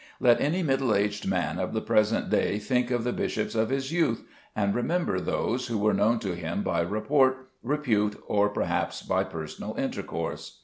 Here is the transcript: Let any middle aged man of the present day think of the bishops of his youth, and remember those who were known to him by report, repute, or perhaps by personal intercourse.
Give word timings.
Let 0.19 0.41
any 0.41 0.63
middle 0.63 0.95
aged 0.95 1.27
man 1.27 1.59
of 1.59 1.73
the 1.73 1.79
present 1.81 2.31
day 2.31 2.57
think 2.57 2.89
of 2.89 3.03
the 3.03 3.13
bishops 3.13 3.53
of 3.53 3.69
his 3.69 3.91
youth, 3.91 4.23
and 4.55 4.73
remember 4.73 5.19
those 5.19 5.67
who 5.67 5.77
were 5.77 5.93
known 5.93 6.17
to 6.21 6.33
him 6.35 6.63
by 6.63 6.79
report, 6.81 7.49
repute, 7.61 8.15
or 8.25 8.49
perhaps 8.49 9.03
by 9.03 9.23
personal 9.23 9.75
intercourse. 9.75 10.57